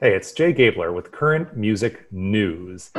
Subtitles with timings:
[0.00, 2.92] Hey, it's Jay Gabler with Current Music News.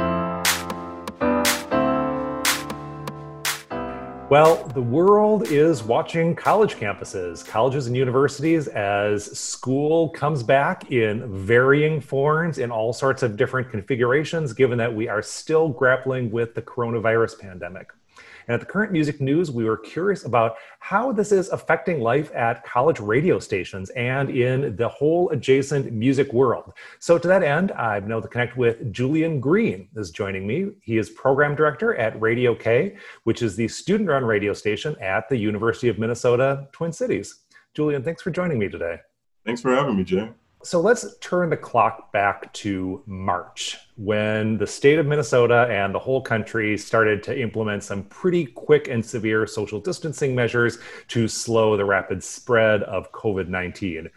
[4.29, 11.45] Well, the world is watching college campuses, colleges and universities as school comes back in
[11.45, 16.53] varying forms in all sorts of different configurations, given that we are still grappling with
[16.53, 17.91] the coronavirus pandemic.
[18.47, 22.31] And at the current music news, we were curious about how this is affecting life
[22.35, 26.73] at college radio stations and in the whole adjacent music world.
[26.99, 30.71] So, to that end, I've able to connect with Julian Green, is joining me.
[30.81, 35.29] He is program director at Radio K, which is the student run radio station at
[35.29, 37.41] the University of Minnesota Twin Cities.
[37.73, 38.99] Julian, thanks for joining me today.
[39.45, 40.29] Thanks for having me, Jay.
[40.61, 45.99] So let's turn the clock back to March when the state of Minnesota and the
[45.99, 50.77] whole country started to implement some pretty quick and severe social distancing measures
[51.07, 54.09] to slow the rapid spread of COVID 19.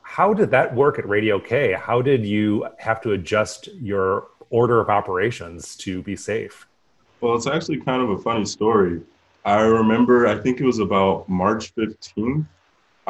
[0.00, 1.74] How did that work at Radio K?
[1.74, 6.66] How did you have to adjust your order of operations to be safe?
[7.20, 9.02] Well, it's actually kind of a funny story.
[9.44, 12.46] I remember, I think it was about March 15th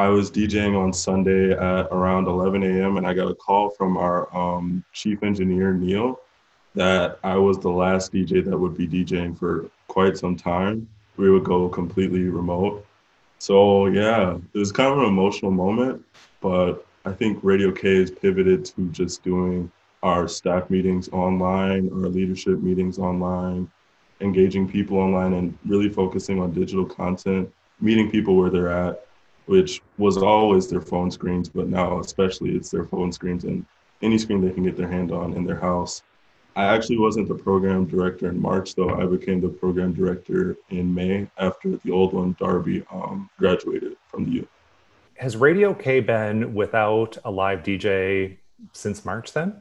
[0.01, 2.97] I was DJing on Sunday at around 11 a.m.
[2.97, 6.19] and I got a call from our um, chief engineer, Neil,
[6.75, 10.89] that I was the last DJ that would be DJing for quite some time.
[11.19, 12.87] We would go completely remote.
[13.41, 16.03] So, yeah, it was kind of an emotional moment,
[16.41, 19.71] but I think Radio K has pivoted to just doing
[20.03, 23.71] our staff meetings online, our leadership meetings online,
[24.23, 29.05] engaging people online, and really focusing on digital content, meeting people where they're at
[29.51, 33.67] which was always their phone screens, but now especially it's their phone screens and
[34.01, 36.05] any screen they can get their hand on in their house.
[36.55, 38.91] I actually wasn't the program director in March, though.
[38.91, 44.25] I became the program director in May after the old one, Darby, um, graduated from
[44.25, 44.49] the U.
[45.17, 48.37] Has Radio K been without a live DJ
[48.73, 49.61] since March then?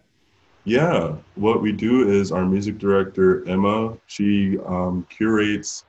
[0.66, 5.86] Yeah, what we do is our music director, Emma, she um, curates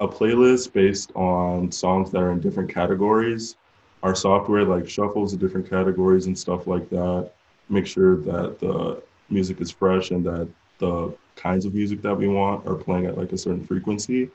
[0.00, 3.56] a playlist based on songs that are in different categories.
[4.02, 7.32] Our software like shuffles the different categories and stuff like that.
[7.68, 10.48] Make sure that the music is fresh and that
[10.78, 14.30] the kinds of music that we want are playing at like a certain frequency.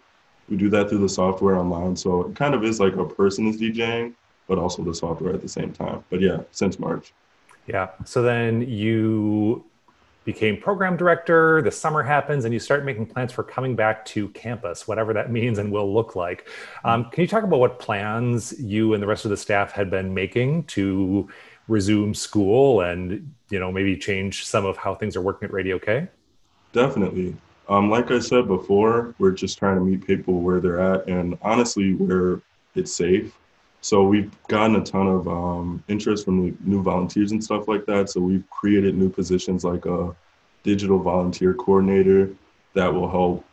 [0.50, 1.95] We do that through the software online.
[1.95, 4.13] So it kind of is like a person is DJing,
[4.47, 6.03] but also the software at the same time.
[6.12, 7.13] But yeah, since March.
[7.66, 7.89] Yeah.
[8.06, 9.66] So then you
[10.25, 11.62] became program director.
[11.62, 15.31] The summer happens, and you start making plans for coming back to campus, whatever that
[15.40, 16.50] means and will look like.
[16.84, 19.90] Um, can you talk about what plans you and the rest of the staff had
[19.90, 21.30] been making to
[21.68, 25.80] resume school and you know maybe change some of how things are working at Radio
[25.80, 26.08] K?
[26.74, 27.36] Definitely.
[27.69, 31.38] Um, like I said before, we're just trying to meet people where they're at, and
[31.42, 32.42] honestly, where
[32.75, 33.34] it's safe.
[33.85, 38.09] So we've gotten a ton of um, interest from new volunteers and stuff like that.
[38.09, 40.16] So we've created new positions like a
[40.63, 42.31] digital volunteer coordinator
[42.74, 43.45] that will help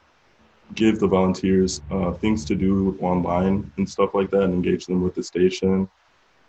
[0.74, 5.02] give the volunteers uh, things to do online and stuff like that and engage them
[5.02, 5.86] with the station.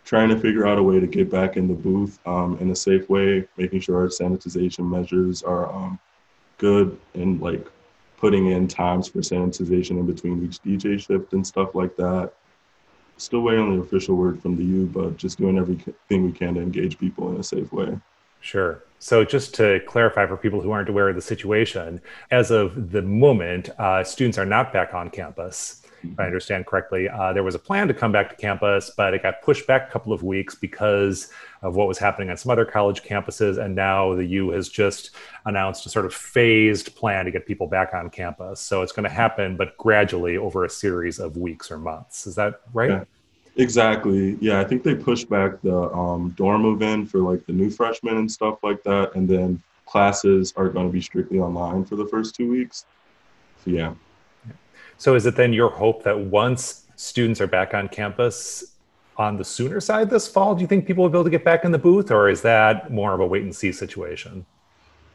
[0.06, 2.74] Trying to figure out a way to get back in the booth um, in a
[2.74, 5.98] safe way, making sure our sanitization measures are um,
[6.56, 7.68] good and like
[8.16, 12.32] putting in times for sanitization in between each DJ shift and stuff like that
[13.16, 16.54] still waiting on the official word from the U, but just doing everything we can
[16.54, 17.98] to engage people in a safe way.
[18.40, 18.82] Sure.
[18.98, 23.02] So, just to clarify for people who aren't aware of the situation, as of the
[23.02, 25.83] moment, uh, students are not back on campus.
[26.12, 29.14] If I understand correctly, uh, there was a plan to come back to campus, but
[29.14, 31.30] it got pushed back a couple of weeks because
[31.62, 33.62] of what was happening on some other college campuses.
[33.62, 35.10] And now the U has just
[35.46, 38.60] announced a sort of phased plan to get people back on campus.
[38.60, 42.26] So it's going to happen, but gradually over a series of weeks or months.
[42.26, 42.90] Is that right?
[42.90, 43.04] Yeah.
[43.56, 44.36] Exactly.
[44.40, 48.16] Yeah, I think they pushed back the um, dorm move-in for like the new freshmen
[48.16, 52.06] and stuff like that, and then classes are going to be strictly online for the
[52.06, 52.84] first two weeks.
[53.64, 53.94] So yeah.
[54.98, 58.76] So is it then your hope that once students are back on campus
[59.16, 61.44] on the sooner side this fall, do you think people will be able to get
[61.44, 64.44] back in the booth, or is that more of a wait and see situation?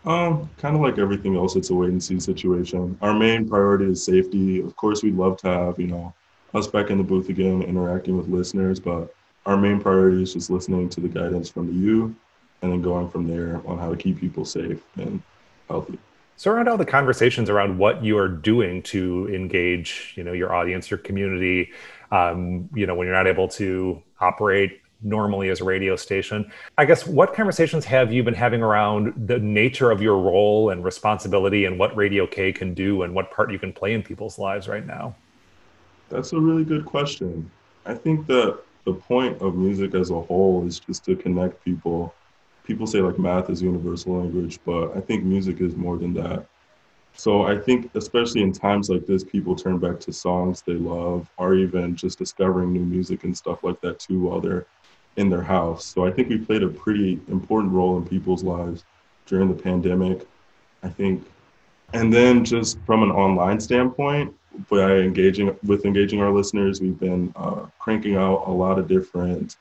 [0.06, 2.98] Um, kind of like everything else, it's a wait and see situation.
[3.02, 4.62] Our main priority is safety.
[4.62, 6.14] Of course, we'd love to have you know
[6.54, 9.14] us back in the booth again, interacting with listeners, but
[9.46, 12.16] our main priority is just listening to the guidance from the U,
[12.62, 15.22] and then going from there on how to keep people safe and
[15.68, 16.00] healthy.
[16.40, 20.56] So around all the conversations around what you are doing to engage, you know, your
[20.56, 21.70] audience, your community,
[22.14, 26.50] um, you know, when you're not able to operate normally as a radio station.
[26.78, 30.82] I guess what conversations have you been having around the nature of your role and
[30.82, 34.40] responsibility and what Radio K can do and what part you can play in people's
[34.40, 35.14] lives right now?
[36.08, 37.52] That's a really good question.
[37.86, 42.16] I think that the point of music as a whole is just to connect people
[42.70, 46.46] people say like math is universal language, but I think music is more than that.
[47.16, 51.28] So I think, especially in times like this, people turn back to songs they love,
[51.38, 54.68] or even just discovering new music and stuff like that too while they're
[55.18, 55.84] in their house.
[55.84, 58.84] So I think we played a pretty important role in people's lives
[59.26, 60.28] during the pandemic.
[60.84, 61.26] I think,
[61.94, 64.32] and then just from an online standpoint,
[64.70, 69.58] by engaging with engaging our listeners, we've been uh, cranking out a lot of different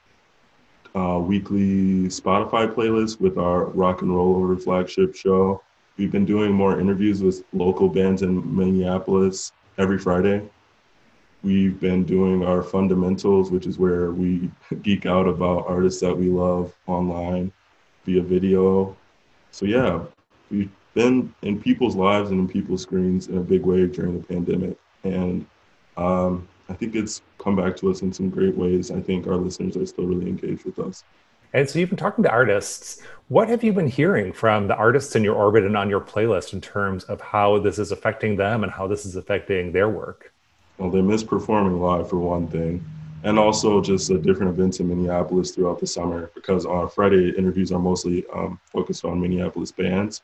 [0.95, 5.63] uh, weekly Spotify playlist with our Rock and Roll Over flagship show.
[5.97, 10.49] We've been doing more interviews with local bands in Minneapolis every Friday.
[11.43, 14.51] We've been doing our fundamentals, which is where we
[14.83, 17.53] geek out about artists that we love online
[18.05, 18.97] via video.
[19.51, 20.01] So, yeah,
[20.51, 24.27] we've been in people's lives and in people's screens in a big way during the
[24.27, 24.77] pandemic.
[25.05, 25.47] And
[25.97, 28.91] um, I think it's come back to us in some great ways.
[28.91, 31.05] I think our listeners are still really engaged with us.
[31.53, 33.01] And so you've been talking to artists.
[33.29, 36.53] What have you been hearing from the artists in your orbit and on your playlist
[36.53, 40.33] in terms of how this is affecting them and how this is affecting their work?
[40.77, 42.85] Well, they miss performing live for one thing,
[43.25, 47.73] and also just the different events in Minneapolis throughout the summer because on Friday interviews
[47.73, 50.23] are mostly um, focused on Minneapolis bands.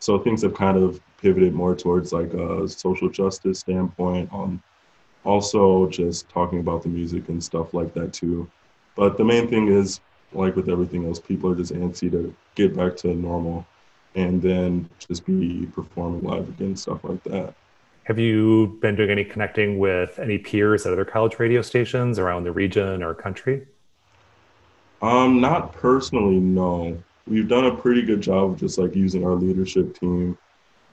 [0.00, 4.62] So things have kind of pivoted more towards like a social justice standpoint on
[5.24, 8.48] also just talking about the music and stuff like that too.
[8.94, 10.00] But the main thing is
[10.32, 13.66] like with everything else, people are just antsy to get back to normal
[14.14, 17.54] and then just be performing live again, stuff like that.
[18.04, 22.44] Have you been doing any connecting with any peers at other college radio stations around
[22.44, 23.66] the region or country?
[25.00, 27.02] Um, not personally, no.
[27.26, 30.36] We've done a pretty good job of just like using our leadership team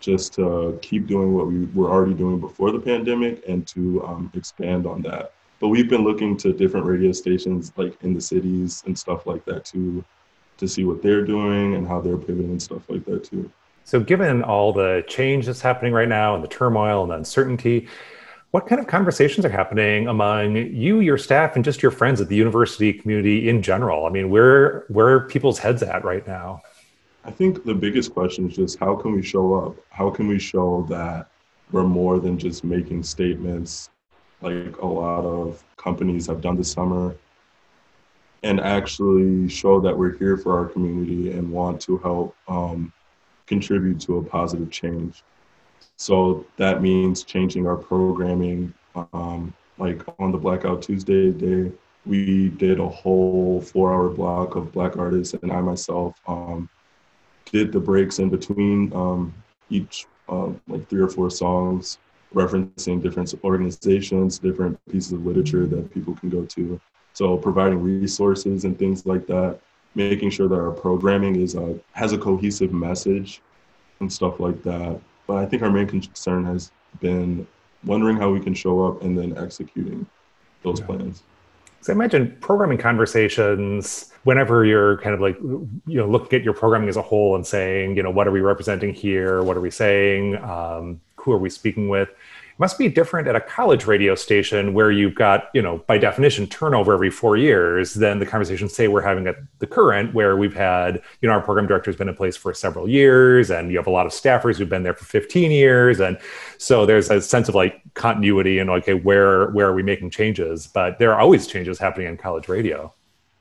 [0.01, 4.31] just to keep doing what we were already doing before the pandemic and to um,
[4.35, 5.33] expand on that.
[5.59, 9.45] But we've been looking to different radio stations like in the cities and stuff like
[9.45, 10.03] that too,
[10.57, 13.49] to see what they're doing and how they're pivoting and stuff like that too.
[13.83, 17.87] So, given all the change that's happening right now and the turmoil and the uncertainty,
[18.51, 22.27] what kind of conversations are happening among you, your staff, and just your friends at
[22.27, 24.05] the university community in general?
[24.05, 26.61] I mean, where where are people's heads at right now?
[27.23, 29.75] I think the biggest question is just how can we show up?
[29.89, 31.27] How can we show that
[31.71, 33.89] we're more than just making statements
[34.41, 37.15] like a lot of companies have done this summer
[38.43, 42.91] and actually show that we're here for our community and want to help um,
[43.45, 45.23] contribute to a positive change.
[45.97, 48.73] So that means changing our programming.
[49.13, 51.71] Um, like on the Blackout Tuesday day,
[52.05, 56.67] we did a whole four hour block of Black artists, and I myself um,
[57.51, 59.33] did the breaks in between um,
[59.69, 61.97] each uh, like three or four songs
[62.33, 66.79] referencing different organizations, different pieces of literature that people can go to.
[67.13, 69.59] So providing resources and things like that,
[69.95, 73.41] making sure that our programming is uh, has a cohesive message
[73.99, 74.99] and stuff like that.
[75.27, 76.71] But I think our main concern has
[77.01, 77.45] been
[77.83, 80.05] wondering how we can show up and then executing
[80.63, 80.85] those yeah.
[80.85, 81.23] plans.
[81.81, 86.53] So I imagine programming conversations, whenever you're kind of like, you know, looking at your
[86.53, 89.41] programming as a whole and saying, you know, what are we representing here?
[89.41, 90.37] What are we saying?
[90.37, 92.09] Um, who are we speaking with?
[92.61, 96.45] Must be different at a college radio station where you've got, you know, by definition,
[96.45, 100.53] turnover every four years than the conversations say we're having at the current, where we've
[100.53, 103.87] had, you know, our program director's been in place for several years and you have
[103.87, 105.99] a lot of staffers who've been there for 15 years.
[105.99, 106.19] And
[106.59, 110.67] so there's a sense of like continuity and okay, where where are we making changes?
[110.67, 112.93] But there are always changes happening in college radio.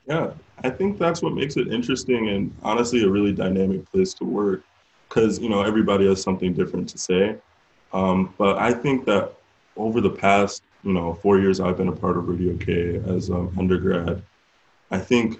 [0.07, 0.31] Yeah,
[0.63, 4.63] I think that's what makes it interesting and honestly a really dynamic place to work
[5.09, 7.37] because you know everybody has something different to say
[7.93, 9.33] um, but I think that
[9.77, 13.29] over the past, you know, four years I've been a part of Radio K as
[13.29, 14.21] an undergrad,
[14.89, 15.39] I think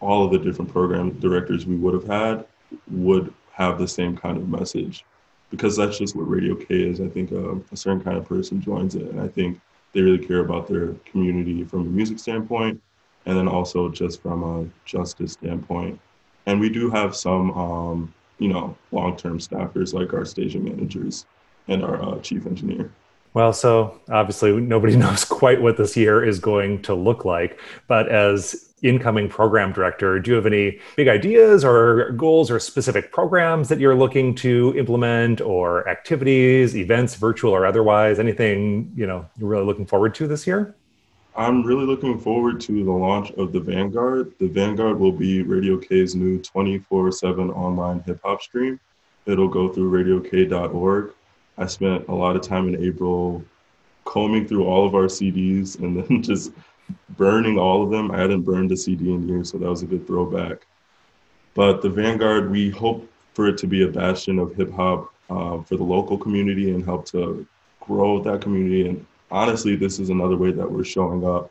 [0.00, 2.46] all of the different program directors we would have had
[2.90, 5.04] would have the same kind of message
[5.50, 7.00] because that's just what Radio K is.
[7.00, 9.60] I think uh, a certain kind of person joins it, and I think
[9.92, 12.82] they really care about their community from a music standpoint,
[13.24, 15.98] and then also just from a justice standpoint.
[16.46, 21.26] And we do have some, um, you know, long-term staffers like our station managers
[21.68, 22.90] and our uh, chief engineer.
[23.34, 27.60] Well, so obviously nobody knows quite what this year is going to look like.
[27.86, 33.12] But as incoming program director, do you have any big ideas or goals or specific
[33.12, 38.18] programs that you're looking to implement or activities, events, virtual or otherwise?
[38.18, 40.74] Anything, you know, you're really looking forward to this year?
[41.36, 44.32] I'm really looking forward to the launch of the Vanguard.
[44.38, 48.80] The Vanguard will be Radio K's new 24 7 online hip hop stream.
[49.26, 51.12] It'll go through radiok.org.
[51.58, 53.44] I spent a lot of time in April
[54.04, 56.52] combing through all of our CDs and then just
[57.16, 58.10] burning all of them.
[58.10, 60.66] I hadn't burned a CD in years, so that was a good throwback.
[61.54, 65.60] But the Vanguard, we hope for it to be a bastion of hip hop uh,
[65.62, 67.46] for the local community and help to
[67.80, 68.88] grow that community.
[68.88, 71.50] And honestly, this is another way that we're showing up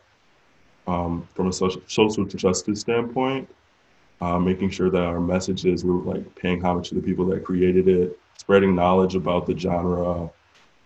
[0.88, 3.50] um, from a social, social justice standpoint,
[4.22, 7.88] uh, making sure that our messages, we're like paying homage to the people that created
[7.88, 10.30] it, spreading knowledge about the genre,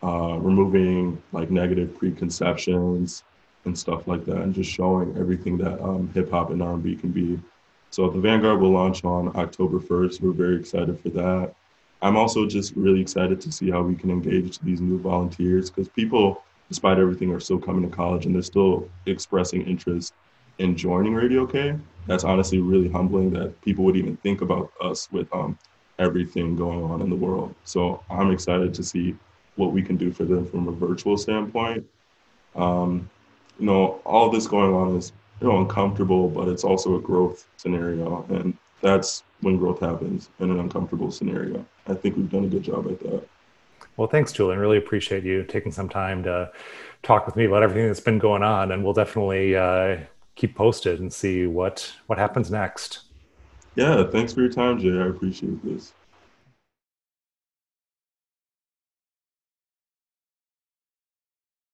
[0.03, 3.23] uh, removing like negative preconceptions
[3.65, 7.11] and stuff like that, and just showing everything that um, hip hop and R&B can
[7.11, 7.39] be.
[7.91, 10.21] So the Vanguard will launch on October 1st.
[10.21, 11.53] We're very excited for that.
[12.01, 15.89] I'm also just really excited to see how we can engage these new volunteers because
[15.89, 20.13] people, despite everything, are still coming to college and they're still expressing interest
[20.59, 21.75] in joining Radio K.
[22.07, 25.57] That's honestly really humbling that people would even think about us with um,
[25.99, 27.53] everything going on in the world.
[27.65, 29.15] So I'm excited to see
[29.55, 31.85] what we can do for them from a virtual standpoint.
[32.55, 33.09] Um,
[33.59, 37.45] you know, all this going on is you know uncomfortable, but it's also a growth
[37.57, 41.65] scenario, and that's when growth happens in an uncomfortable scenario.
[41.87, 43.27] I think we've done a good job at that.
[43.97, 44.59] Well, thanks, Julian.
[44.59, 46.51] Really appreciate you taking some time to
[47.03, 49.97] talk with me about everything that's been going on, and we'll definitely uh,
[50.35, 53.01] keep posted and see what what happens next.
[53.75, 54.91] Yeah, thanks for your time, Jay.
[54.91, 55.95] I appreciate this.